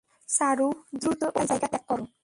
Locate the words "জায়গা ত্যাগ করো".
1.47-2.05